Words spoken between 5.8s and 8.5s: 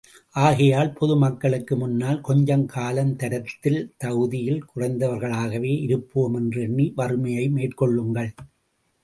இருப்போம் என்று எண்ணி வறுமையை மேற்கொள்ளுங்கள்.